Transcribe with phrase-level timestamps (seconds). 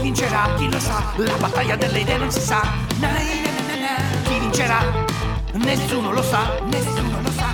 [0.00, 0.54] Chi vincerà?
[0.56, 1.12] Chi lo sa?
[1.16, 2.62] La battaglia delle idee non si sa.
[3.00, 4.22] Na, na, na, na, na.
[4.22, 4.80] Chi vincerà?
[5.52, 7.48] Nessuno lo sa, nessuno lo sa.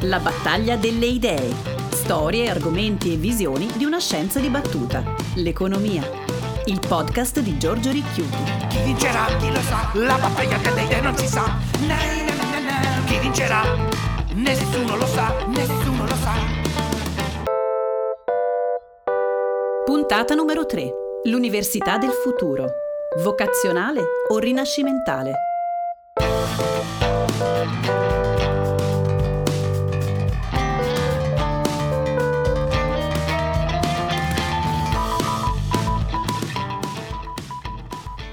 [0.00, 1.54] La battaglia delle idee.
[1.90, 5.04] Storie, argomenti e visioni di una scienza dibattuta.
[5.34, 6.02] L'economia.
[6.64, 8.66] Il podcast di Giorgio Ricchiuti.
[8.70, 9.26] Chi vincerà?
[9.38, 9.90] Chi lo sa?
[9.94, 11.56] La battaglia delle idee non si sa.
[13.06, 13.62] Chi vincerà?
[14.34, 16.32] Nessuno lo sa, nessuno lo sa.
[19.84, 21.06] Puntata numero 3.
[21.24, 22.70] L'Università del futuro.
[23.24, 25.32] Vocazionale o rinascimentale?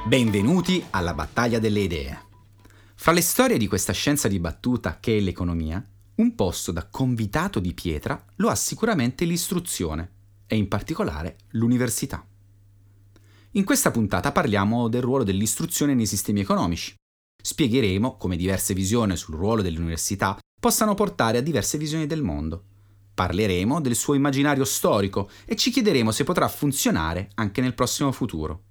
[0.05, 2.19] Benvenuti alla battaglia delle idee.
[2.93, 5.83] Fra le storie di questa scienza dibattuta che è l'economia,
[6.15, 10.11] un posto da convitato di pietra lo ha sicuramente l'istruzione
[10.45, 12.23] e in particolare l'università.
[13.55, 16.93] In questa puntata parliamo del ruolo dell'istruzione nei sistemi economici.
[17.41, 22.65] Spiegheremo come diverse visioni sul ruolo dell'università possano portare a diverse visioni del mondo.
[23.13, 28.63] Parleremo del suo immaginario storico e ci chiederemo se potrà funzionare anche nel prossimo futuro.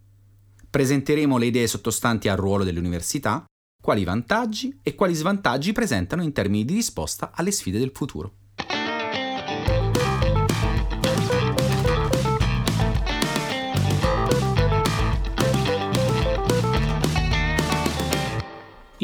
[0.69, 3.43] Presenteremo le idee sottostanti al ruolo dell'università,
[3.83, 8.35] quali vantaggi e quali svantaggi presentano in termini di risposta alle sfide del futuro.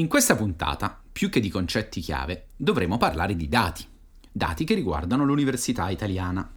[0.01, 3.85] In questa puntata, più che di concetti chiave, dovremo parlare di dati,
[4.33, 6.55] dati che riguardano l'università italiana.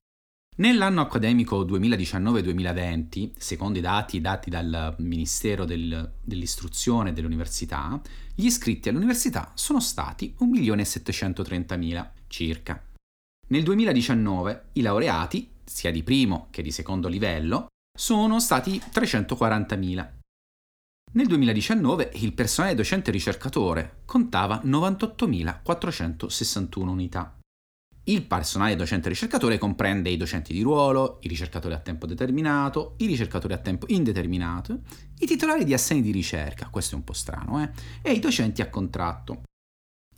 [0.59, 8.01] Nell'anno accademico 2019-2020, secondo i dati dati dal Ministero del, dell'Istruzione e dell'Università,
[8.33, 12.81] gli iscritti all'università sono stati 1.730.000 circa.
[13.49, 20.22] Nel 2019 i laureati, sia di primo che di secondo livello, sono stati 340.000.
[21.15, 27.37] Nel 2019 il personale docente ricercatore contava 98.461 unità.
[28.05, 33.05] Il personale docente ricercatore comprende i docenti di ruolo, i ricercatori a tempo determinato, i
[33.05, 34.79] ricercatori a tempo indeterminato,
[35.19, 37.69] i titolari di assegni di ricerca, questo è un po' strano, eh,
[38.01, 39.43] e i docenti a contratto.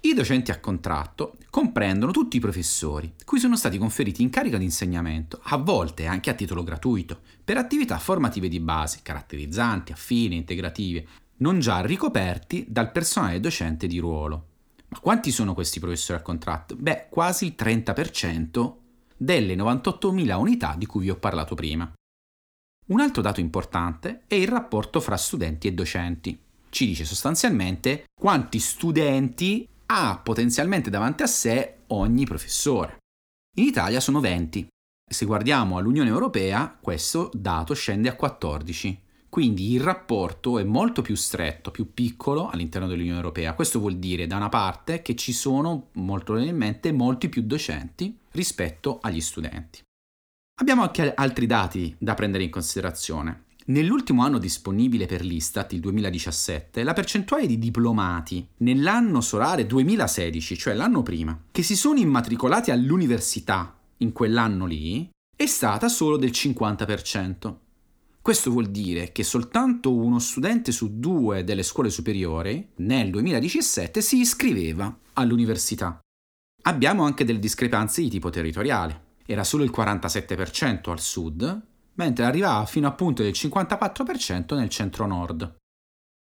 [0.06, 5.40] I docenti a contratto comprendono tutti i professori, cui sono stati conferiti incarico di insegnamento,
[5.46, 11.08] a volte anche a titolo gratuito, per attività formative di base, caratterizzanti, affini, integrative,
[11.38, 14.46] non già ricoperti dal personale docente di ruolo.
[14.90, 16.76] Ma quanti sono questi professori a contratto?
[16.76, 18.74] Beh, quasi il 30%
[19.18, 21.92] delle 98.000 unità di cui vi ho parlato prima.
[22.90, 26.40] Un altro dato importante è il rapporto fra studenti e docenti.
[26.70, 32.98] Ci dice sostanzialmente quanti studenti ha potenzialmente davanti a sé ogni professore.
[33.58, 34.68] In Italia sono 20.
[35.08, 39.02] Se guardiamo all'Unione Europea, questo dato scende a 14.
[39.30, 43.54] Quindi il rapporto è molto più stretto, più piccolo all'interno dell'Unione Europea.
[43.54, 49.00] Questo vuol dire da una parte che ci sono molto probabilmente molti più docenti rispetto
[49.02, 49.82] agli studenti.
[50.62, 53.45] Abbiamo anche altri dati da prendere in considerazione.
[53.68, 60.76] Nell'ultimo anno disponibile per l'Istat, il 2017, la percentuale di diplomati nell'anno solare 2016, cioè
[60.76, 67.56] l'anno prima, che si sono immatricolati all'università in quell'anno lì, è stata solo del 50%.
[68.22, 74.20] Questo vuol dire che soltanto uno studente su due delle scuole superiori nel 2017 si
[74.20, 76.00] iscriveva all'università.
[76.64, 79.14] Abbiamo anche delle discrepanze di tipo territoriale.
[79.26, 81.64] Era solo il 47% al sud,
[81.96, 85.58] mentre arrivava fino a punto del 54% nel centro-nord.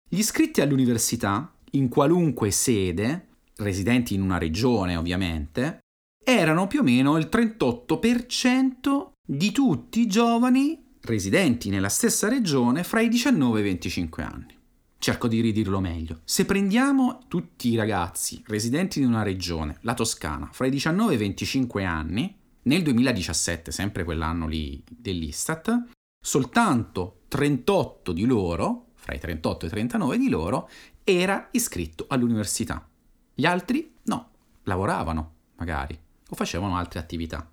[0.08, 5.80] Gli iscritti all'università, in qualunque sede, residenti in una regione ovviamente,
[6.24, 13.00] erano più o meno il 38% di tutti i giovani residenti nella stessa regione fra
[13.00, 14.54] i 19 e i 25 anni.
[14.98, 16.20] Cerco di ridirlo meglio.
[16.24, 21.14] Se prendiamo tutti i ragazzi residenti in una regione, la Toscana, fra i 19 e
[21.14, 25.88] i 25 anni, nel 2017, sempre quell'anno lì dell'Istat,
[26.20, 30.68] soltanto 38 di loro, fra i 38 e i 39 di loro,
[31.04, 32.88] era iscritto all'università.
[33.34, 34.30] Gli altri no,
[34.64, 35.98] lavoravano magari
[36.28, 37.48] o facevano altre attività.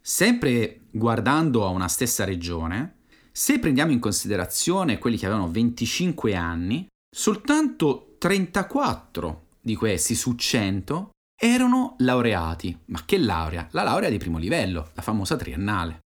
[0.00, 2.98] Sempre guardando a una stessa regione,
[3.32, 11.10] se prendiamo in considerazione quelli che avevano 25 anni, soltanto 34 di questi su 100
[11.42, 12.78] erano laureati.
[12.86, 13.66] Ma che laurea?
[13.70, 16.00] La laurea di primo livello, la famosa triennale.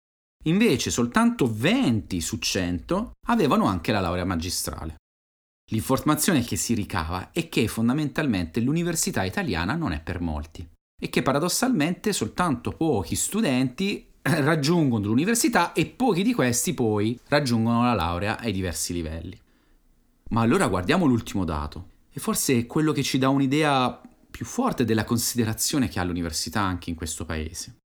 [0.47, 4.97] Invece soltanto 20 su 100 avevano anche la laurea magistrale.
[5.71, 10.69] L'informazione che si ricava è che fondamentalmente l'università italiana non è per molti
[11.01, 17.95] e che paradossalmente soltanto pochi studenti raggiungono l'università e pochi di questi poi raggiungono la
[17.95, 19.39] laurea ai diversi livelli.
[20.31, 24.01] Ma allora guardiamo l'ultimo dato, e forse è quello che ci dà un'idea
[24.31, 27.77] più forte della considerazione che ha l'università anche in questo paese.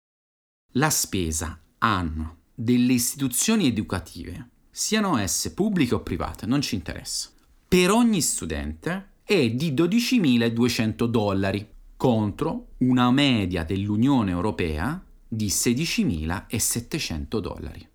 [0.73, 7.29] La spesa anno delle istituzioni educative, siano esse pubbliche o private, non ci interessa,
[7.67, 17.87] per ogni studente è di 12.200 dollari contro una media dell'Unione Europea di 16.700 dollari.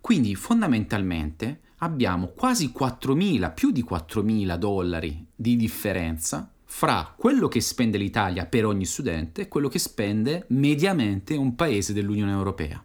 [0.00, 7.98] Quindi fondamentalmente abbiamo quasi 4.000, più di 4.000 dollari di differenza fra quello che spende
[7.98, 12.84] l'Italia per ogni studente e quello che spende mediamente un paese dell'Unione Europea.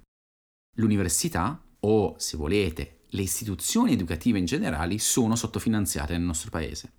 [0.75, 6.91] L'università, o se volete, le istituzioni educative in generale, sono sottofinanziate nel nostro paese.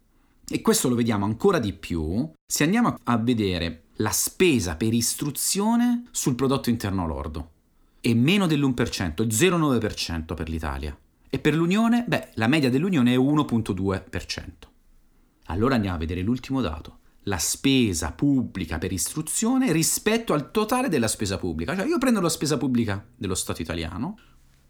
[0.49, 6.07] E questo lo vediamo ancora di più se andiamo a vedere la spesa per istruzione
[6.11, 7.51] sul prodotto interno lordo.
[8.01, 10.99] È meno dell'1%, 0,9% per l'Italia.
[11.31, 14.70] E per l'Unione, beh, la media dell'Unione è 1,2%.
[15.51, 16.99] Allora andiamo a vedere l'ultimo dato.
[17.25, 21.77] La spesa pubblica per istruzione rispetto al totale della spesa pubblica.
[21.77, 24.19] Cioè io prendo la spesa pubblica dello Stato italiano,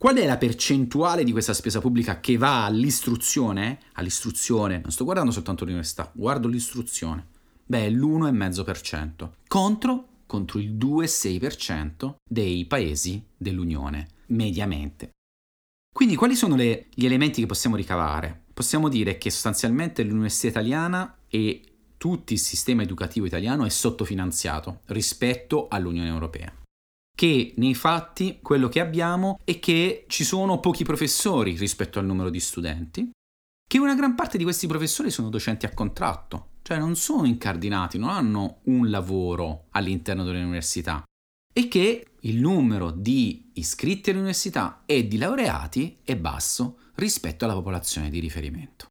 [0.00, 3.80] Qual è la percentuale di questa spesa pubblica che va all'istruzione?
[3.92, 7.26] All'istruzione, non sto guardando soltanto l'università, guardo l'istruzione.
[7.66, 15.10] Beh, è l'1,5% contro, contro il 2,6% dei paesi dell'Unione, mediamente.
[15.92, 18.44] Quindi quali sono le, gli elementi che possiamo ricavare?
[18.60, 21.62] Possiamo dire che sostanzialmente l'università italiana e
[21.96, 26.52] tutto il sistema educativo italiano è sottofinanziato rispetto all'Unione Europea.
[27.16, 32.28] Che nei fatti quello che abbiamo è che ci sono pochi professori rispetto al numero
[32.28, 33.10] di studenti,
[33.66, 37.96] che una gran parte di questi professori sono docenti a contratto, cioè non sono incardinati,
[37.96, 41.02] non hanno un lavoro all'interno dell'università
[41.52, 48.10] e che il numero di iscritti all'università e di laureati è basso rispetto alla popolazione
[48.10, 48.86] di riferimento.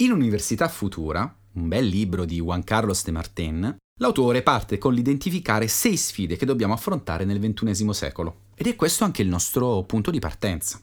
[0.00, 5.66] In Università Futura, un bel libro di Juan Carlos de Martin, l'autore parte con l'identificare
[5.66, 8.46] sei sfide che dobbiamo affrontare nel XXI secolo.
[8.54, 10.80] Ed è questo anche il nostro punto di partenza.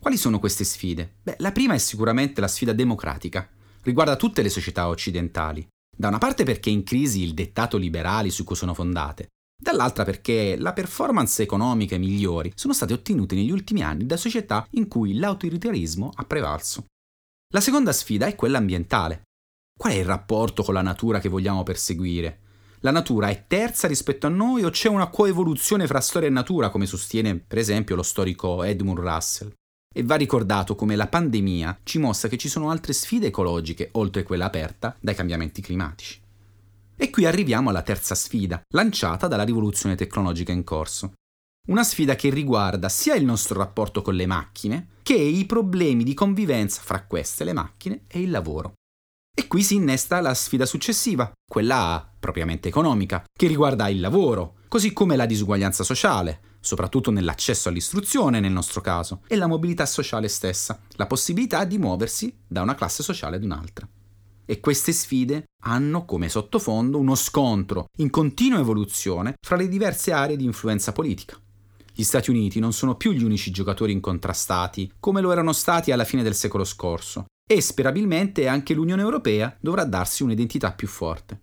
[0.00, 1.16] Quali sono queste sfide?
[1.22, 3.48] Beh, la prima è sicuramente la sfida democratica.
[3.82, 5.66] Riguarda tutte le società occidentali.
[5.96, 10.04] Da una parte perché è in crisi il dettato liberali su cui sono fondate, dall'altra
[10.04, 15.14] perché la performance economiche migliori sono state ottenute negli ultimi anni da società in cui
[15.14, 16.86] l'autoritarismo ha prevalso.
[17.52, 19.22] La seconda sfida è quella ambientale.
[19.78, 22.40] Qual è il rapporto con la natura che vogliamo perseguire?
[22.80, 26.70] La natura è terza rispetto a noi o c'è una coevoluzione fra storia e natura,
[26.70, 29.52] come sostiene per esempio lo storico Edmund Russell?
[29.96, 34.24] E va ricordato come la pandemia ci mostra che ci sono altre sfide ecologiche, oltre
[34.24, 36.20] quella aperta dai cambiamenti climatici.
[36.96, 41.12] E qui arriviamo alla terza sfida, lanciata dalla rivoluzione tecnologica in corso.
[41.68, 46.12] Una sfida che riguarda sia il nostro rapporto con le macchine, che i problemi di
[46.12, 48.74] convivenza fra queste, le macchine, e il lavoro.
[49.36, 54.92] E qui si innesta la sfida successiva, quella propriamente economica, che riguarda il lavoro, così
[54.92, 60.80] come la disuguaglianza sociale, soprattutto nell'accesso all'istruzione nel nostro caso, e la mobilità sociale stessa,
[60.92, 63.86] la possibilità di muoversi da una classe sociale ad un'altra.
[64.46, 70.36] E queste sfide hanno come sottofondo uno scontro in continua evoluzione fra le diverse aree
[70.36, 71.38] di influenza politica.
[71.92, 76.04] Gli Stati Uniti non sono più gli unici giocatori incontrastati, come lo erano stati alla
[76.04, 81.40] fine del secolo scorso, e sperabilmente anche l'Unione Europea dovrà darsi un'identità più forte.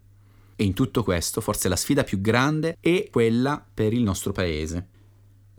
[0.56, 4.90] E in tutto questo forse la sfida più grande è quella per il nostro Paese.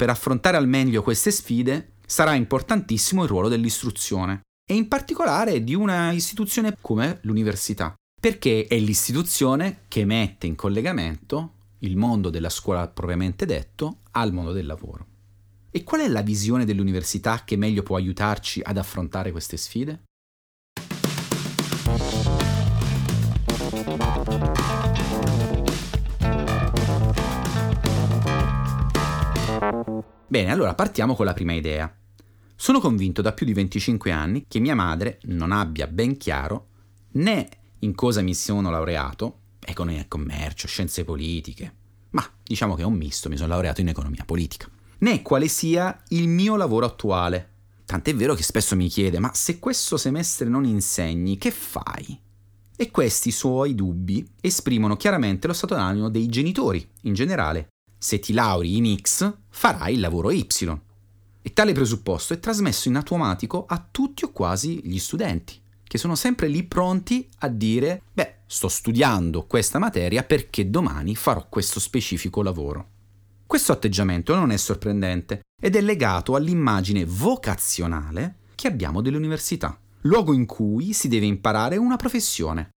[0.03, 5.77] Per affrontare al meglio queste sfide sarà importantissimo il ruolo dell'istruzione, e in particolare di
[5.77, 12.89] una istituzione come l'università, perché è l'istituzione che mette in collegamento il mondo della scuola
[12.89, 15.07] propriamente detto al mondo del lavoro.
[15.71, 20.03] E qual è la visione dell'università che meglio può aiutarci ad affrontare queste sfide?
[30.33, 31.95] Bene, allora partiamo con la prima idea.
[32.57, 36.69] Sono convinto da più di 25 anni che mia madre non abbia ben chiaro
[37.17, 37.49] né
[37.81, 41.75] in cosa mi sono laureato, economia e commercio, scienze politiche,
[42.13, 44.71] ma diciamo che è un misto, mi sono laureato in economia politica,
[45.01, 47.51] né quale sia il mio lavoro attuale.
[47.85, 52.19] Tant'è vero che spesso mi chiede, ma se questo semestre non insegni, che fai?
[52.75, 57.72] E questi suoi dubbi esprimono chiaramente lo stato d'animo dei genitori, in generale.
[58.03, 60.45] Se ti lauri in X, farai il lavoro Y.
[61.41, 65.61] E tale presupposto è trasmesso in automatico a tutti o quasi gli studenti
[65.93, 71.47] che sono sempre lì pronti a dire, beh, sto studiando questa materia perché domani farò
[71.51, 72.89] questo specifico lavoro.
[73.47, 80.47] Questo atteggiamento non è sorprendente ed è legato all'immagine vocazionale che abbiamo dell'università, luogo in
[80.47, 82.71] cui si deve imparare una professione.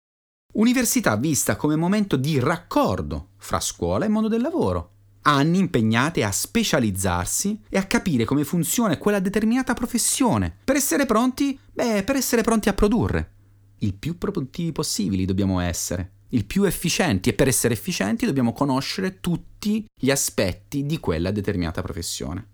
[0.55, 4.94] Università vista come momento di raccordo fra scuola e mondo del lavoro.
[5.27, 11.57] Anni impegnate a specializzarsi e a capire come funziona quella determinata professione, per essere pronti,
[11.73, 13.31] beh, per essere pronti a produrre.
[13.79, 17.29] Il più produttivi possibili dobbiamo essere, il più efficienti.
[17.29, 22.47] E per essere efficienti dobbiamo conoscere tutti gli aspetti di quella determinata professione.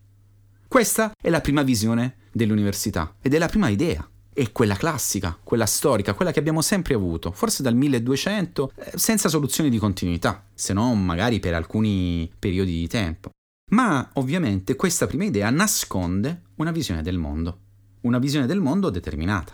[0.68, 5.66] Questa è la prima visione dell'università ed è la prima idea è quella classica, quella
[5.66, 10.74] storica, quella che abbiamo sempre avuto, forse dal 1200, eh, senza soluzioni di continuità, se
[10.74, 13.32] non magari per alcuni periodi di tempo.
[13.72, 17.60] Ma ovviamente questa prima idea nasconde una visione del mondo,
[18.02, 19.54] una visione del mondo determinata.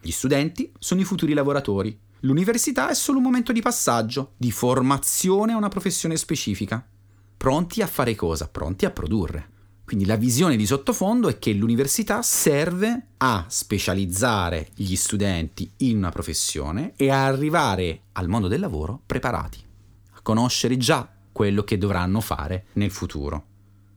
[0.00, 5.52] Gli studenti sono i futuri lavoratori, l'università è solo un momento di passaggio, di formazione
[5.52, 6.86] a una professione specifica.
[7.36, 8.48] Pronti a fare cosa?
[8.48, 9.56] Pronti a produrre.
[9.88, 16.10] Quindi la visione di sottofondo è che l'università serve a specializzare gli studenti in una
[16.10, 19.58] professione e a arrivare al mondo del lavoro preparati,
[20.10, 23.46] a conoscere già quello che dovranno fare nel futuro.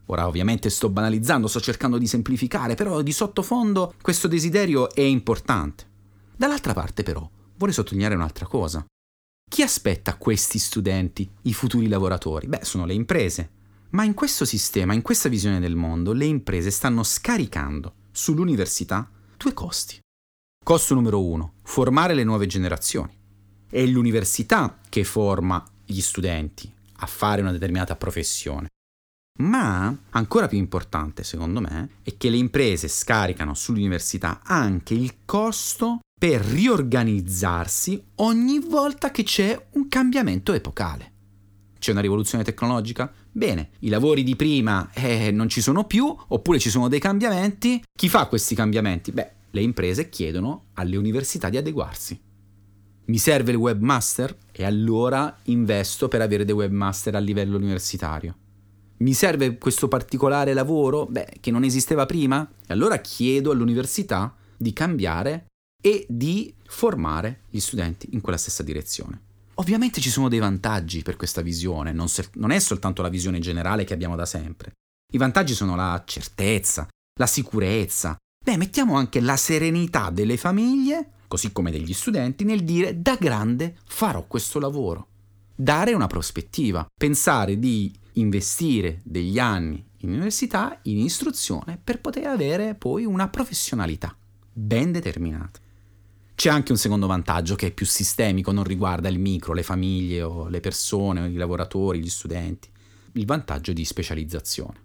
[0.05, 5.85] Ora ovviamente sto banalizzando, sto cercando di semplificare, però di sottofondo questo desiderio è importante.
[6.37, 8.85] Dall'altra parte però vorrei sottolineare un'altra cosa.
[9.45, 12.47] Chi aspetta questi studenti, i futuri lavoratori?
[12.47, 13.59] Beh, sono le imprese
[13.91, 19.53] ma in questo sistema, in questa visione del mondo, le imprese stanno scaricando sull'università due
[19.53, 19.99] costi.
[20.63, 23.17] Costo numero uno, formare le nuove generazioni.
[23.67, 28.67] È l'università che forma gli studenti a fare una determinata professione.
[29.39, 35.99] Ma ancora più importante, secondo me, è che le imprese scaricano sull'università anche il costo
[36.19, 41.11] per riorganizzarsi ogni volta che c'è un cambiamento epocale.
[41.79, 43.11] C'è una rivoluzione tecnologica?
[43.33, 47.81] Bene, i lavori di prima eh, non ci sono più, oppure ci sono dei cambiamenti.
[47.97, 49.11] Chi fa questi cambiamenti?
[49.11, 52.19] Beh, le imprese chiedono alle università di adeguarsi.
[53.05, 54.35] Mi serve il webmaster?
[54.51, 58.35] E allora investo per avere dei webmaster a livello universitario.
[58.97, 61.05] Mi serve questo particolare lavoro?
[61.07, 62.47] Beh, che non esisteva prima?
[62.67, 65.45] E allora chiedo all'università di cambiare
[65.81, 69.30] e di formare gli studenti in quella stessa direzione.
[69.55, 73.39] Ovviamente ci sono dei vantaggi per questa visione, non, se- non è soltanto la visione
[73.39, 74.71] generale che abbiamo da sempre.
[75.13, 76.87] I vantaggi sono la certezza,
[77.19, 83.01] la sicurezza, beh, mettiamo anche la serenità delle famiglie, così come degli studenti, nel dire
[83.01, 85.07] da grande farò questo lavoro.
[85.53, 92.73] Dare una prospettiva, pensare di investire degli anni in università, in istruzione, per poter avere
[92.73, 94.15] poi una professionalità
[94.51, 95.59] ben determinata.
[96.41, 100.23] C'è anche un secondo vantaggio che è più sistemico, non riguarda il micro, le famiglie
[100.23, 102.67] o le persone, i lavoratori, gli studenti.
[103.11, 104.81] Il vantaggio di specializzazione.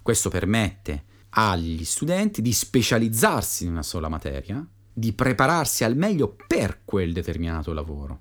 [0.00, 6.80] Questo permette agli studenti di specializzarsi in una sola materia, di prepararsi al meglio per
[6.86, 8.20] quel determinato lavoro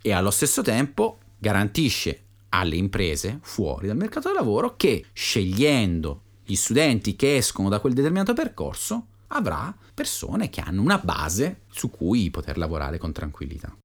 [0.00, 6.54] e allo stesso tempo garantisce alle imprese fuori dal mercato del lavoro che scegliendo gli
[6.54, 12.30] studenti che escono da quel determinato percorso avrà persone che hanno una base su cui
[12.30, 13.76] poter lavorare con tranquillità.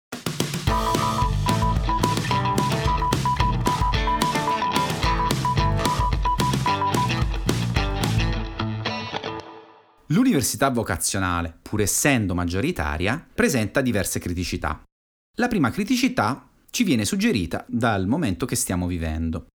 [10.12, 14.82] L'università vocazionale, pur essendo maggioritaria, presenta diverse criticità.
[15.38, 19.48] La prima criticità ci viene suggerita dal momento che stiamo vivendo.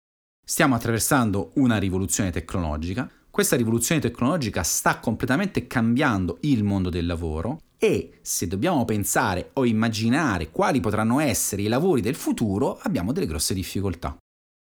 [0.45, 7.63] Stiamo attraversando una rivoluzione tecnologica questa rivoluzione tecnologica sta completamente cambiando il mondo del lavoro
[7.79, 13.27] e se dobbiamo pensare o immaginare quali potranno essere i lavori del futuro, abbiamo delle
[13.27, 14.15] grosse difficoltà.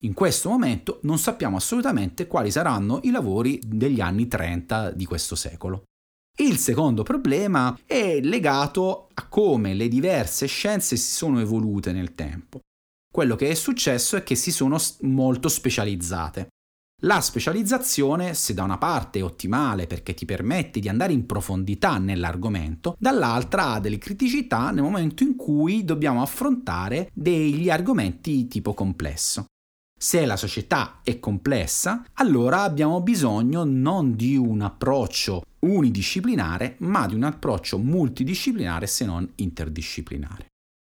[0.04, 5.35] In questo momento non sappiamo assolutamente quali saranno i lavori degli anni 30 di questo
[5.35, 5.85] secolo.
[6.38, 12.61] Il secondo problema è legato a come le diverse scienze si sono evolute nel tempo.
[13.12, 16.49] Quello che è successo è che si sono molto specializzate.
[17.04, 21.99] La specializzazione, se da una parte è ottimale perché ti permette di andare in profondità
[21.99, 29.44] nell'argomento, dall'altra ha delle criticità nel momento in cui dobbiamo affrontare degli argomenti tipo complesso.
[30.00, 37.14] Se la società è complessa, allora abbiamo bisogno non di un approccio unidisciplinare, ma di
[37.14, 40.46] un approccio multidisciplinare se non interdisciplinare.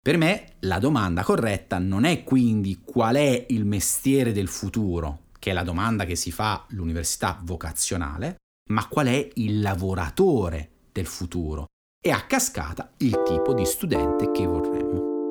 [0.02, 5.50] Per me la domanda corretta non è quindi qual è il mestiere del futuro, che
[5.50, 8.36] è la domanda che si fa l'università vocazionale,
[8.70, 11.66] ma qual è il lavoratore del futuro?
[12.02, 15.26] e a cascata il tipo di studente che vorremmo.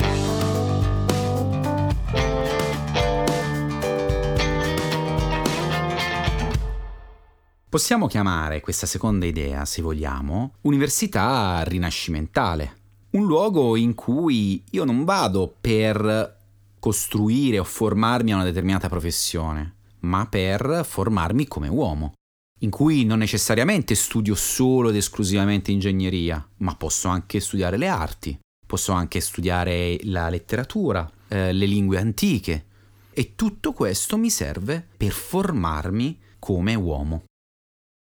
[7.68, 12.78] Possiamo chiamare questa seconda idea, se vogliamo, università rinascimentale,
[13.12, 16.38] un luogo in cui io non vado per
[16.80, 22.14] costruire o formarmi a una determinata professione, ma per formarmi come uomo,
[22.60, 28.38] in cui non necessariamente studio solo ed esclusivamente ingegneria, ma posso anche studiare le arti,
[28.66, 32.66] posso anche studiare la letteratura, eh, le lingue antiche,
[33.12, 37.24] e tutto questo mi serve per formarmi come uomo.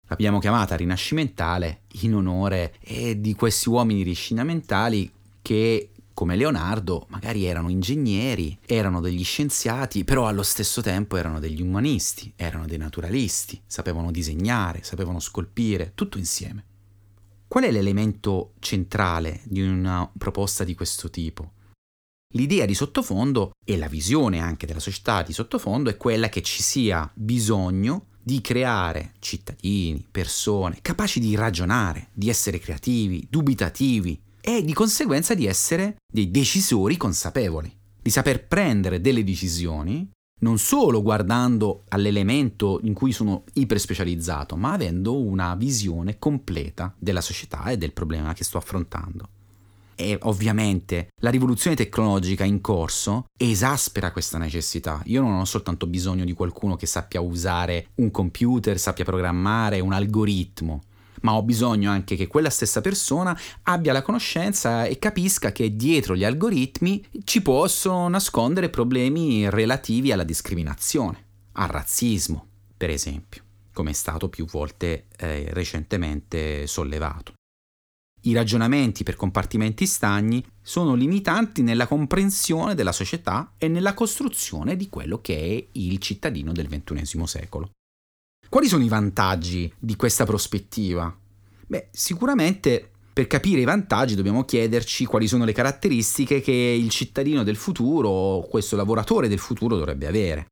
[0.09, 5.11] L'abbiamo chiamata rinascimentale in onore eh, di questi uomini rinascimentali
[5.41, 11.61] che, come Leonardo, magari erano ingegneri, erano degli scienziati, però allo stesso tempo erano degli
[11.61, 16.65] umanisti, erano dei naturalisti, sapevano disegnare, sapevano scolpire, tutto insieme.
[17.49, 21.53] Qual è l'elemento centrale di una proposta di questo tipo?
[22.35, 26.63] L'idea di sottofondo e la visione anche della società di sottofondo è quella che ci
[26.63, 34.75] sia bisogno di creare cittadini, persone capaci di ragionare, di essere creativi, dubitativi e di
[34.75, 40.07] conseguenza di essere dei decisori consapevoli, di saper prendere delle decisioni
[40.41, 47.65] non solo guardando all'elemento in cui sono iperspecializzato, ma avendo una visione completa della società
[47.71, 49.29] e del problema che sto affrontando.
[49.95, 55.01] E ovviamente la rivoluzione tecnologica in corso esaspera questa necessità.
[55.07, 59.95] Io non ho soltanto bisogno di qualcuno che sappia usare un computer, sappia programmare un
[59.95, 60.83] algoritmo,
[61.25, 66.15] ma ho bisogno anche che quella stessa persona abbia la conoscenza e capisca che dietro
[66.15, 73.95] gli algoritmi ci possono nascondere problemi relativi alla discriminazione, al razzismo, per esempio, come è
[73.95, 77.33] stato più volte eh, recentemente sollevato.
[78.27, 84.89] I ragionamenti per compartimenti stagni sono limitanti nella comprensione della società e nella costruzione di
[84.89, 87.71] quello che è il cittadino del XXI secolo.
[88.49, 91.15] Quali sono i vantaggi di questa prospettiva?
[91.75, 97.43] Beh, sicuramente per capire i vantaggi dobbiamo chiederci quali sono le caratteristiche che il cittadino
[97.43, 100.47] del futuro, questo lavoratore del futuro dovrebbe avere.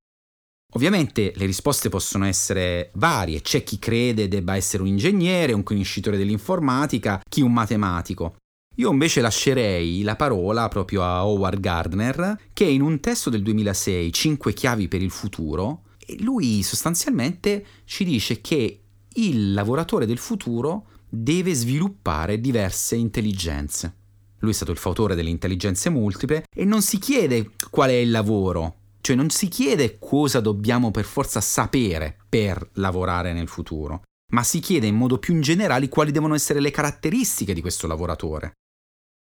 [0.74, 6.16] Ovviamente le risposte possono essere varie, c'è chi crede debba essere un ingegnere, un conoscitore
[6.16, 8.34] dell'informatica, chi un matematico.
[8.78, 14.12] Io invece lascerei la parola proprio a Howard Gardner, che in un testo del 2006,
[14.12, 15.82] 5 chiavi per il futuro,
[16.18, 18.80] lui sostanzialmente ci dice che
[19.14, 23.96] il lavoratore del futuro deve sviluppare diverse intelligenze.
[24.38, 28.10] Lui è stato il fautore delle intelligenze multiple e non si chiede qual è il
[28.10, 34.42] lavoro, cioè non si chiede cosa dobbiamo per forza sapere per lavorare nel futuro, ma
[34.42, 38.52] si chiede in modo più in generale quali devono essere le caratteristiche di questo lavoratore.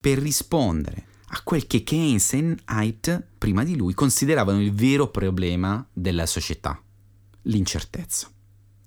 [0.01, 5.85] Per rispondere a quel che Keynes e Haidt prima di lui consideravano il vero problema
[5.91, 6.81] della società,
[7.43, 8.31] l'incertezza,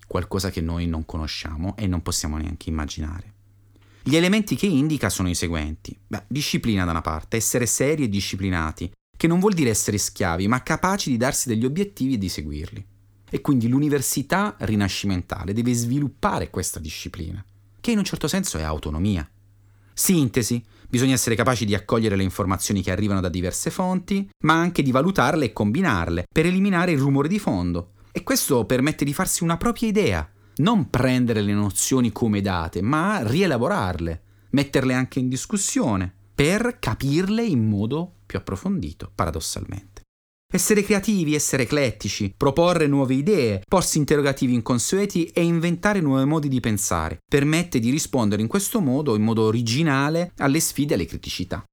[0.07, 3.33] qualcosa che noi non conosciamo e non possiamo neanche immaginare.
[4.03, 5.97] Gli elementi che indica sono i seguenti.
[6.05, 10.47] Beh, disciplina da una parte, essere seri e disciplinati, che non vuol dire essere schiavi,
[10.47, 12.85] ma capaci di darsi degli obiettivi e di seguirli.
[13.27, 17.43] E quindi l'università rinascimentale deve sviluppare questa disciplina,
[17.81, 19.27] che in un certo senso è autonomia.
[19.91, 24.83] Sintesi, bisogna essere capaci di accogliere le informazioni che arrivano da diverse fonti, ma anche
[24.83, 27.93] di valutarle e combinarle per eliminare il rumore di fondo.
[28.17, 33.19] E questo permette di farsi una propria idea, non prendere le nozioni come date, ma
[33.21, 40.03] rielaborarle, metterle anche in discussione, per capirle in modo più approfondito, paradossalmente.
[40.49, 46.61] Essere creativi, essere eclettici, proporre nuove idee, porsi interrogativi inconsueti e inventare nuovi modi di
[46.61, 51.65] pensare, permette di rispondere in questo modo, in modo originale, alle sfide e alle criticità.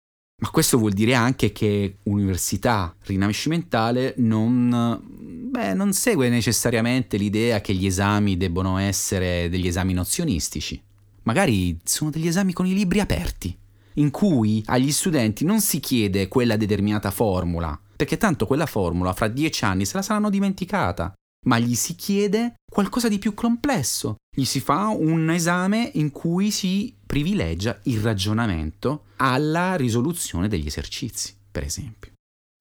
[0.43, 5.01] Ma questo vuol dire anche che università rinascimentale non,
[5.49, 10.83] beh, non segue necessariamente l'idea che gli esami debbono essere degli esami nozionistici.
[11.23, 13.57] Magari sono degli esami con i libri aperti
[13.95, 19.29] in cui agli studenti non si chiede quella determinata formula, perché tanto quella formula fra
[19.29, 21.13] dieci anni se la saranno dimenticata,
[21.47, 24.17] ma gli si chiede qualcosa di più complesso.
[24.35, 31.35] Gli si fa un esame in cui si privilegia il ragionamento alla risoluzione degli esercizi,
[31.51, 32.13] per esempio.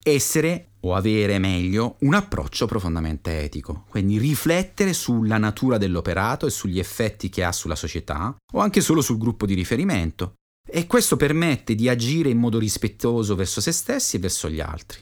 [0.04, 6.80] Essere o avere meglio un approccio profondamente etico, quindi riflettere sulla natura dell'operato e sugli
[6.80, 10.34] effetti che ha sulla società o anche solo sul gruppo di riferimento,
[10.68, 14.98] e questo permette di agire in modo rispettoso verso se stessi e verso gli altri.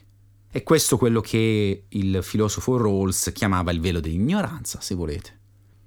[0.52, 5.38] È questo quello che il filosofo Rawls chiamava il velo dell'ignoranza, se volete.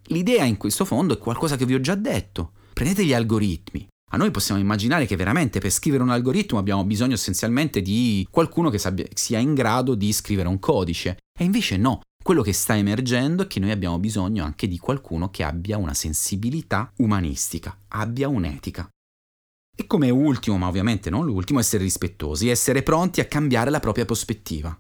[0.06, 2.54] L'idea in questo fondo è qualcosa che vi ho già detto.
[2.74, 7.16] Prendete gli algoritmi, A noi possiamo immaginare che veramente per scrivere un algoritmo abbiamo bisogno
[7.16, 8.80] essenzialmente di qualcuno che
[9.16, 11.18] sia in grado di scrivere un codice.
[11.36, 15.32] E invece no, quello che sta emergendo è che noi abbiamo bisogno anche di qualcuno
[15.32, 18.88] che abbia una sensibilità umanistica, abbia un'etica.
[19.76, 24.06] E come ultimo, ma ovviamente non l'ultimo, essere rispettosi, essere pronti a cambiare la propria
[24.06, 24.78] prospettiva,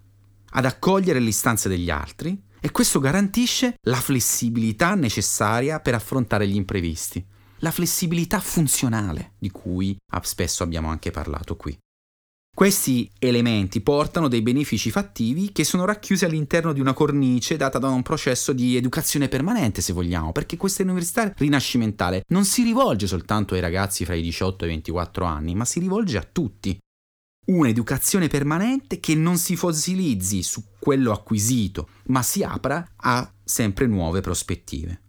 [0.52, 6.56] ad accogliere le istanze degli altri e questo garantisce la flessibilità necessaria per affrontare gli
[6.56, 7.26] imprevisti
[7.64, 11.76] la flessibilità funzionale di cui spesso abbiamo anche parlato qui.
[12.56, 17.90] Questi elementi portano dei benefici fattivi che sono racchiusi all'interno di una cornice data da
[17.90, 23.56] un processo di educazione permanente, se vogliamo, perché questa università rinascimentale non si rivolge soltanto
[23.56, 26.78] ai ragazzi fra i 18 e i 24 anni, ma si rivolge a tutti.
[27.48, 34.22] Un'educazione permanente che non si fossilizzi su quello acquisito, ma si apra a sempre nuove
[34.22, 35.02] prospettive.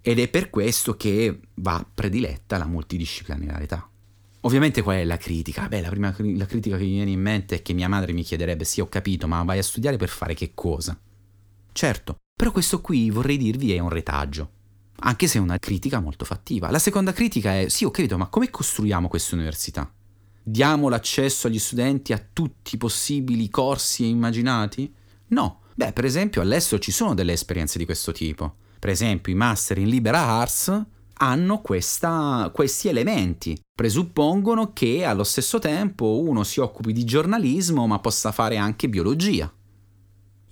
[0.00, 3.89] Ed è per questo che va prediletta la multidisciplinarietà.
[4.42, 5.68] Ovviamente qual è la critica?
[5.68, 8.22] Beh, la prima la critica che mi viene in mente è che mia madre mi
[8.22, 10.98] chiederebbe sì, ho capito, ma vai a studiare per fare che cosa?
[11.72, 14.50] Certo, però questo qui vorrei dirvi è un retaggio,
[15.00, 16.70] anche se è una critica molto fattiva.
[16.70, 19.92] La seconda critica è sì, ho capito, ma come costruiamo questa università?
[20.42, 24.92] Diamo l'accesso agli studenti a tutti i possibili corsi immaginati?
[25.28, 25.60] No.
[25.74, 29.78] Beh, per esempio all'estero ci sono delle esperienze di questo tipo per esempio i master
[29.78, 30.84] in Libera Arts,
[31.22, 33.58] hanno questa, questi elementi.
[33.74, 39.52] Presuppongono che allo stesso tempo uno si occupi di giornalismo ma possa fare anche biologia.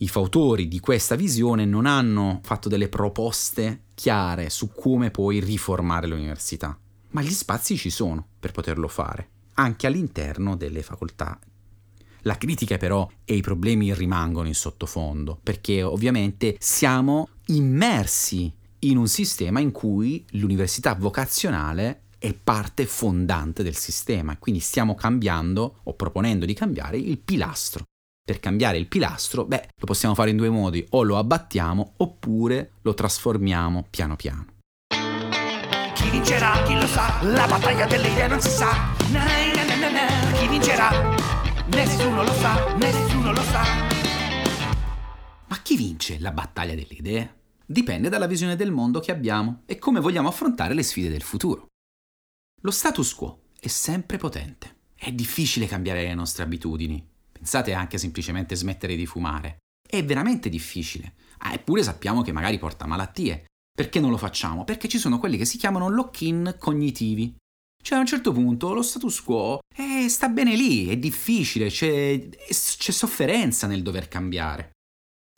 [0.01, 6.07] I fautori di questa visione non hanno fatto delle proposte chiare su come poi riformare
[6.07, 6.79] l'università,
[7.11, 11.39] ma gli spazi ci sono per poterlo fare, anche all'interno delle facoltà
[12.23, 19.09] la critica però e i problemi rimangono in sottofondo, perché ovviamente siamo immersi in un
[19.09, 26.45] sistema in cui l'università vocazionale è parte fondante del sistema, quindi stiamo cambiando o proponendo
[26.45, 27.85] di cambiare il pilastro.
[28.25, 32.73] Per cambiare il pilastro, beh, lo possiamo fare in due modi, o lo abbattiamo oppure
[32.83, 34.47] lo trasformiamo piano piano.
[35.95, 36.63] Chi vincerà?
[36.65, 37.23] Chi lo sa?
[37.23, 38.95] La battaglia delle idee non si sa.
[39.11, 40.91] Na, na, na, na, Chi vincerà?
[41.69, 43.63] Nessuno lo sa, nessuno lo sa.
[45.47, 47.38] Ma chi vince la battaglia delle idee?
[47.71, 51.67] Dipende dalla visione del mondo che abbiamo e come vogliamo affrontare le sfide del futuro.
[52.63, 54.77] Lo status quo è sempre potente.
[54.95, 57.07] È difficile cambiare le nostre abitudini.
[57.31, 59.59] Pensate anche a semplicemente smettere di fumare.
[59.87, 61.13] È veramente difficile.
[61.41, 63.45] Ah, eppure sappiamo che magari porta malattie.
[63.71, 64.65] Perché non lo facciamo?
[64.65, 67.37] Perché ci sono quelli che si chiamano lock-in cognitivi.
[67.83, 72.29] Cioè a un certo punto lo status quo eh, sta bene lì, è difficile, c'è,
[72.29, 74.73] c'è sofferenza nel dover cambiare.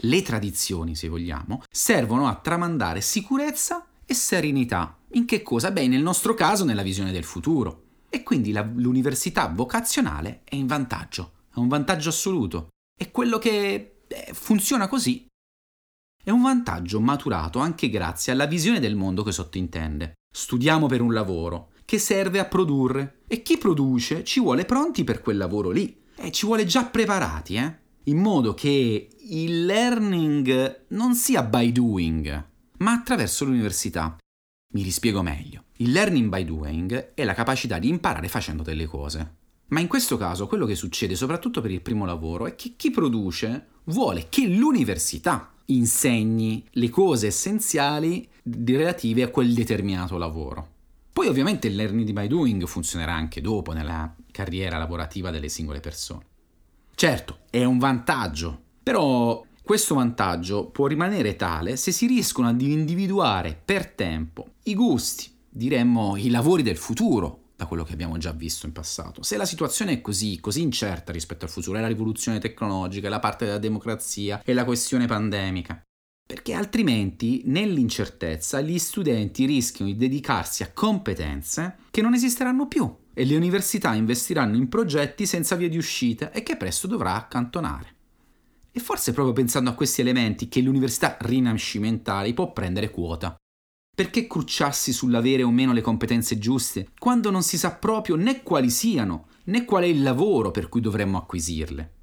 [0.03, 4.99] Le tradizioni, se vogliamo, servono a tramandare sicurezza e serenità.
[5.13, 5.71] In che cosa?
[5.71, 7.85] Beh, nel nostro caso nella visione del futuro.
[8.09, 12.69] E quindi la, l'università vocazionale è in vantaggio, è un vantaggio assoluto.
[12.99, 15.27] E quello che eh, funziona così
[16.23, 20.15] è un vantaggio maturato anche grazie alla visione del mondo che sottintende.
[20.33, 23.23] Studiamo per un lavoro, che serve a produrre.
[23.27, 26.03] E chi produce ci vuole pronti per quel lavoro lì.
[26.17, 27.79] E ci vuole già preparati, eh?
[28.05, 32.47] In modo che il learning non sia by doing,
[32.79, 34.17] ma attraverso l'università.
[34.75, 35.65] Mi rispiego meglio.
[35.77, 39.35] Il learning by doing è la capacità di imparare facendo delle cose.
[39.69, 42.91] Ma in questo caso quello che succede, soprattutto per il primo lavoro, è che chi
[42.91, 50.69] produce vuole che l'università insegni le cose essenziali relative a quel determinato lavoro.
[51.13, 56.27] Poi ovviamente il learning by doing funzionerà anche dopo nella carriera lavorativa delle singole persone.
[56.97, 63.61] Certo, è un vantaggio, però questo vantaggio può rimanere tale se si riescono ad individuare
[63.65, 68.67] per tempo i gusti, diremmo i lavori del futuro, da quello che abbiamo già visto
[68.67, 69.23] in passato.
[69.23, 73.11] Se la situazione è così, così incerta rispetto al futuro, è la rivoluzione tecnologica, è
[73.11, 75.81] la parte della democrazia, è la questione pandemica,
[76.27, 83.25] perché altrimenti nell'incertezza gli studenti rischiano di dedicarsi a competenze che non esisteranno più e
[83.25, 87.99] le università investiranno in progetti senza via di uscita e che presto dovrà accantonare.
[88.73, 93.35] E forse proprio pensando a questi elementi che l'università rinascimentale può prendere quota.
[93.95, 98.71] Perché crucciarsi sull'avere o meno le competenze giuste quando non si sa proprio né quali
[98.71, 101.95] siano né qual è il lavoro per cui dovremmo acquisirle?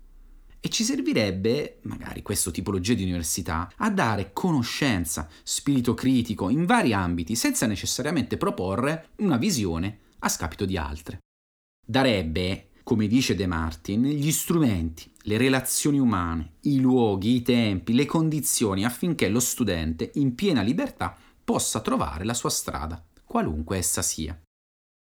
[0.60, 6.94] E ci servirebbe, magari questa tipologia di università, a dare conoscenza, spirito critico in vari
[6.94, 11.20] ambiti senza necessariamente proporre una visione a scapito di altre.
[11.86, 18.06] Darebbe, come dice De Martin, gli strumenti, le relazioni umane, i luoghi, i tempi, le
[18.06, 24.40] condizioni affinché lo studente, in piena libertà, possa trovare la sua strada, qualunque essa sia.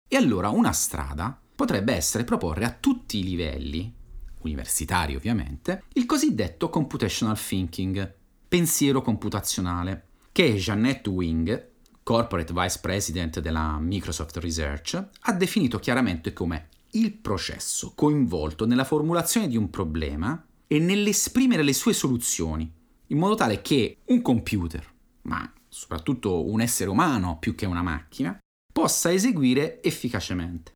[0.10, 3.94] E allora una strada potrebbe essere proporre a tutti i livelli,
[4.42, 8.16] universitari ovviamente, il cosiddetto computational thinking,
[8.48, 11.70] pensiero computazionale, che Jeannette Wing,
[12.02, 19.48] corporate vice president della Microsoft Research, ha definito chiaramente come il processo coinvolto nella formulazione
[19.48, 22.72] di un problema e nell'esprimere le sue soluzioni,
[23.08, 24.86] in modo tale che un computer,
[25.24, 28.38] ma soprattutto un essere umano più che una macchina,
[28.72, 30.74] possa eseguire efficacemente.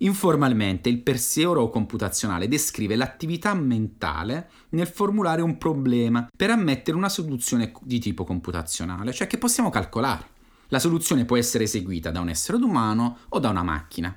[0.00, 7.72] Informalmente il pensiero computazionale descrive l'attività mentale nel formulare un problema per ammettere una soluzione
[7.82, 10.34] di tipo computazionale, cioè che possiamo calcolare.
[10.68, 14.14] La soluzione può essere eseguita da un essere umano o da una macchina.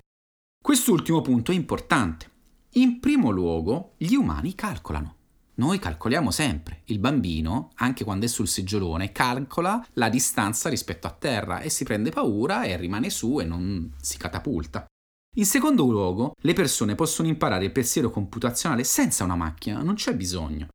[0.62, 2.30] Quest'ultimo punto è importante.
[2.74, 5.16] In primo luogo, gli umani calcolano.
[5.56, 6.82] Noi calcoliamo sempre.
[6.86, 11.84] Il bambino, anche quando è sul seggiolone, calcola la distanza rispetto a terra e si
[11.84, 14.86] prende paura e rimane su e non si catapulta.
[15.38, 20.16] In secondo luogo, le persone possono imparare il pensiero computazionale senza una macchina, non c'è
[20.16, 20.68] bisogno.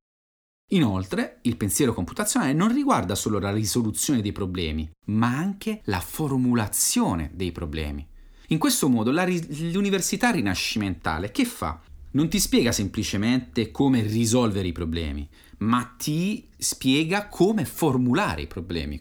[0.73, 7.31] Inoltre, il pensiero computazionale non riguarda solo la risoluzione dei problemi, ma anche la formulazione
[7.35, 8.07] dei problemi.
[8.49, 11.81] In questo modo la, l'università rinascimentale che fa?
[12.13, 15.29] Non ti spiega semplicemente come risolvere i problemi,
[15.59, 19.01] ma ti spiega come formulare i problemi.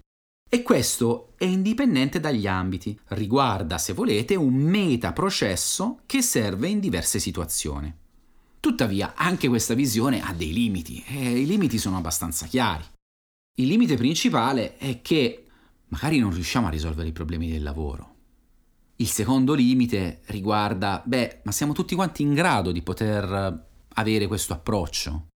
[0.49, 7.19] E questo è indipendente dagli ambiti, riguarda, se volete, un metaprocesso che serve in diverse
[7.19, 7.93] situazioni.
[8.59, 12.83] Tuttavia, anche questa visione ha dei limiti, e i limiti sono abbastanza chiari.
[13.57, 15.47] Il limite principale è che
[15.89, 18.12] magari non riusciamo a risolvere i problemi del lavoro.
[18.97, 24.53] Il secondo limite riguarda, beh, ma siamo tutti quanti in grado di poter avere questo
[24.53, 25.27] approccio?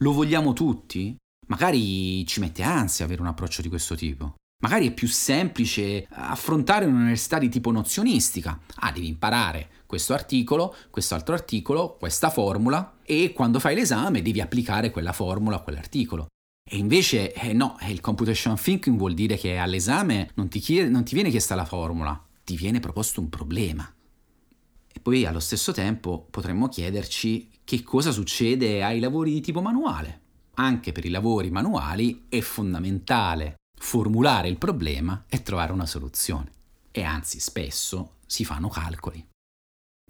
[0.00, 1.16] Lo vogliamo tutti?
[1.48, 4.34] Magari ci mette ansia avere un approccio di questo tipo.
[4.62, 8.58] Magari è più semplice affrontare un'università di tipo nozionistica.
[8.76, 14.90] Ah, devi imparare questo articolo, quest'altro articolo, questa formula e quando fai l'esame devi applicare
[14.90, 16.26] quella formula, quell'articolo.
[16.68, 21.04] E invece, eh, no, il computation thinking vuol dire che all'esame non ti, chiede, non
[21.04, 23.86] ti viene chiesta la formula, ti viene proposto un problema.
[24.90, 30.20] E poi allo stesso tempo potremmo chiederci che cosa succede ai lavori di tipo manuale
[30.56, 36.50] anche per i lavori manuali è fondamentale formulare il problema e trovare una soluzione.
[36.90, 39.24] E anzi, spesso si fanno calcoli.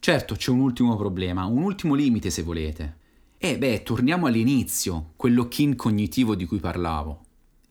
[0.00, 2.98] Certo, c'è un ultimo problema, un ultimo limite se volete.
[3.38, 7.24] E beh, torniamo all'inizio, quel lock-in cognitivo di cui parlavo.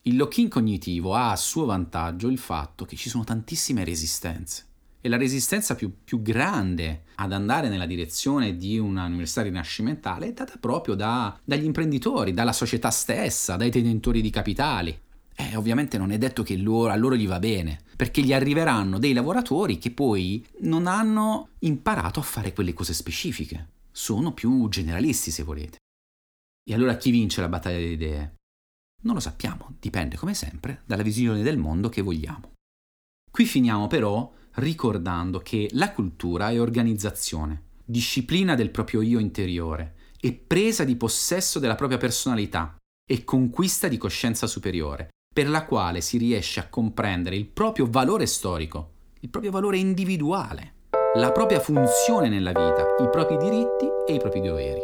[0.08, 4.66] Il lock-in cognitivo ha a suo vantaggio il fatto che ci sono tantissime resistenze
[5.02, 10.34] e la resistenza più, più, grande ad andare nella direzione di una università rinascimentale è
[10.34, 14.96] data proprio da, dagli imprenditori, dalla società stessa, dai detentori di capitali.
[15.36, 19.00] E ovviamente non è detto che loro, a loro gli va bene, perché gli arriveranno
[19.00, 25.32] dei lavoratori che poi non hanno imparato a fare quelle cose specifiche, sono più generalisti
[25.32, 25.78] se volete.
[26.64, 28.35] E allora chi vince la battaglia delle idee?
[29.04, 32.54] Non lo sappiamo, dipende come sempre dalla visione del mondo che vogliamo.
[33.30, 40.34] Qui finiamo però ricordando che la cultura è organizzazione, disciplina del proprio io interiore e
[40.34, 42.76] presa di possesso della propria personalità
[43.08, 48.26] e conquista di coscienza superiore, per la quale si riesce a comprendere il proprio valore
[48.26, 50.74] storico, il proprio valore individuale,
[51.16, 54.82] la propria funzione nella vita, i propri diritti e i propri doveri.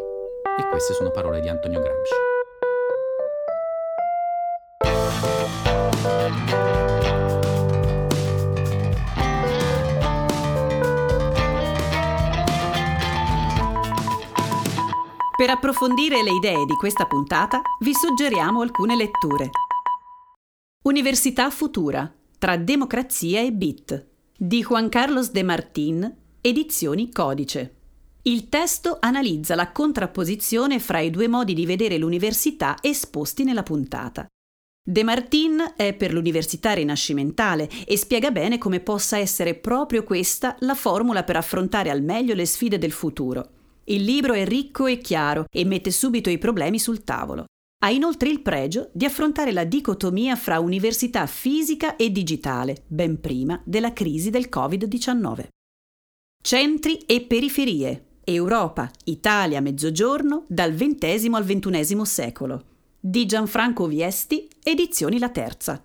[0.60, 2.31] E queste sono parole di Antonio Gramsci.
[15.42, 19.50] Per approfondire le idee di questa puntata vi suggeriamo alcune letture.
[20.84, 27.76] Università Futura, tra democrazia e bit, di Juan Carlos de Martín, edizioni Codice.
[28.22, 34.28] Il testo analizza la contrapposizione fra i due modi di vedere l'università esposti nella puntata.
[34.88, 40.76] De Martin è per l'università rinascimentale e spiega bene come possa essere proprio questa la
[40.76, 43.54] formula per affrontare al meglio le sfide del futuro.
[43.86, 47.46] Il libro è ricco e chiaro e mette subito i problemi sul tavolo.
[47.84, 53.60] Ha inoltre il pregio di affrontare la dicotomia fra università fisica e digitale, ben prima
[53.66, 55.48] della crisi del Covid-19.
[56.44, 58.06] Centri e periferie.
[58.24, 62.66] Europa, Italia, Mezzogiorno, dal XX al XXI secolo.
[63.00, 65.84] Di Gianfranco Viesti, edizioni La Terza.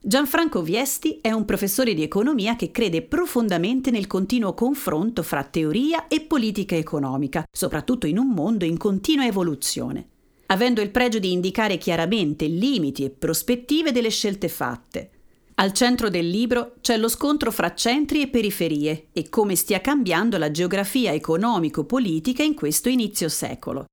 [0.00, 6.06] Gianfranco Viesti è un professore di economia che crede profondamente nel continuo confronto fra teoria
[6.06, 10.06] e politica economica, soprattutto in un mondo in continua evoluzione,
[10.46, 15.10] avendo il pregio di indicare chiaramente limiti e prospettive delle scelte fatte.
[15.54, 20.38] Al centro del libro c'è lo scontro fra centri e periferie e come stia cambiando
[20.38, 23.86] la geografia economico-politica in questo inizio secolo.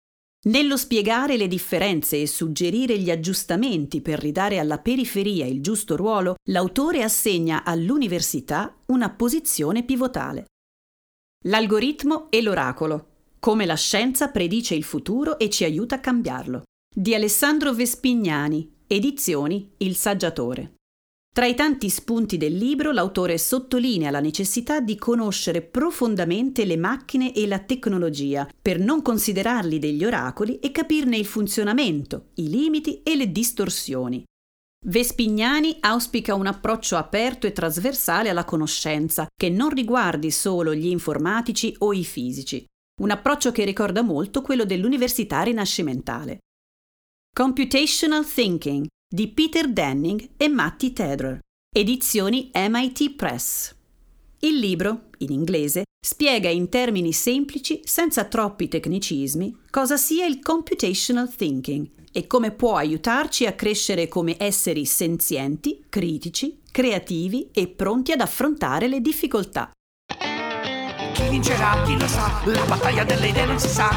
[0.46, 6.36] Nello spiegare le differenze e suggerire gli aggiustamenti per ridare alla periferia il giusto ruolo,
[6.50, 10.46] l'autore assegna all'università una posizione pivotale.
[11.46, 13.08] L'algoritmo e l'oracolo.
[13.40, 16.62] Come la scienza predice il futuro e ci aiuta a cambiarlo.
[16.96, 20.76] Di Alessandro Vespignani, edizioni Il Saggiatore.
[21.36, 27.34] Tra i tanti spunti del libro, l'autore sottolinea la necessità di conoscere profondamente le macchine
[27.34, 33.18] e la tecnologia per non considerarli degli oracoli e capirne il funzionamento, i limiti e
[33.18, 34.24] le distorsioni.
[34.86, 41.76] Vespignani auspica un approccio aperto e trasversale alla conoscenza, che non riguardi solo gli informatici
[41.80, 42.64] o i fisici.
[43.02, 46.38] Un approccio che ricorda molto quello dell'università rinascimentale.
[47.36, 51.40] Computational Thinking di Peter Denning e Matty Tedder,
[51.74, 53.74] edizioni MIT Press.
[54.40, 61.34] Il libro, in inglese, spiega in termini semplici, senza troppi tecnicismi, cosa sia il computational
[61.34, 68.20] thinking e come può aiutarci a crescere come esseri senzienti, critici, creativi e pronti ad
[68.20, 69.72] affrontare le difficoltà.
[71.14, 71.84] Chi vincerà?
[71.84, 72.42] Chi lo sa?
[72.44, 73.92] La battaglia delle idee non si sa.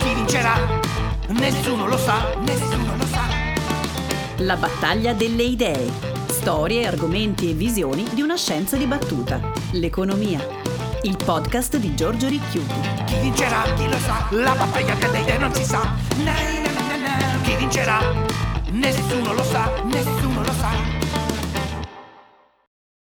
[0.00, 0.80] Chi vincerà?
[1.28, 2.91] Nessuno lo sa, nessuno.
[4.38, 5.90] La battaglia delle idee.
[6.28, 9.40] Storie, argomenti e visioni di una scienza dibattuta.
[9.72, 10.40] L'economia.
[11.02, 12.80] Il podcast di Giorgio Ricchiuti.
[13.06, 13.62] Chi vincerà?
[13.74, 14.26] Chi lo sa?
[14.30, 15.82] La battaglia delle idee non si sa.
[16.24, 18.00] Na, na, na, na, Chi vincerà?
[18.70, 20.21] Nessuno lo sa, nessuno.